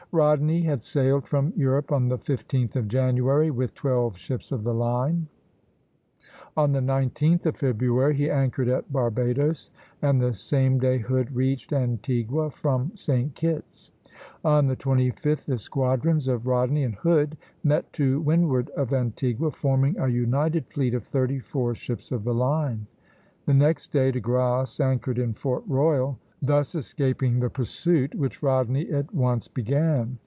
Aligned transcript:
Rodney 0.13 0.61
had 0.63 0.83
sailed 0.83 1.25
from 1.25 1.53
Europe 1.55 1.89
on 1.89 2.09
the 2.09 2.17
15th 2.17 2.75
of 2.75 2.89
January, 2.89 3.49
with 3.49 3.73
twelve 3.73 4.17
ships 4.17 4.51
of 4.51 4.65
the 4.65 4.73
line. 4.73 5.29
On 6.57 6.73
the 6.73 6.81
19th 6.81 7.45
of 7.45 7.55
February 7.55 8.13
he 8.13 8.29
anchored 8.29 8.67
at 8.67 8.91
Barbadoes, 8.91 9.71
and 10.01 10.19
the 10.19 10.33
same 10.33 10.79
day 10.79 10.97
Hood 10.97 11.33
reached 11.33 11.71
Antigua 11.71 12.51
from 12.51 12.91
St. 12.93 13.33
Kitt's. 13.35 13.91
On 14.43 14.67
the 14.67 14.75
25th 14.75 15.45
the 15.45 15.57
squadrons 15.57 16.27
of 16.27 16.45
Rodney 16.45 16.83
and 16.83 16.95
Hood 16.95 17.37
met 17.63 17.93
to 17.93 18.19
windward 18.19 18.69
of 18.71 18.91
Antigua, 18.91 19.49
forming 19.49 19.97
a 19.97 20.09
united 20.09 20.67
fleet 20.67 20.93
of 20.93 21.05
thirty 21.05 21.39
four 21.39 21.73
ships 21.73 22.11
of 22.11 22.25
the 22.25 22.33
line. 22.33 22.85
The 23.45 23.53
next 23.53 23.93
day 23.93 24.11
De 24.11 24.19
Grasse 24.19 24.81
anchored 24.81 25.19
in 25.19 25.31
Fort 25.31 25.63
Royal, 25.67 26.19
thus 26.43 26.73
escaping 26.73 27.39
the 27.39 27.49
pursuit 27.51 28.15
which 28.15 28.41
Rodney 28.41 28.89
at 28.89 29.13
once 29.13 29.47
began. 29.47 30.17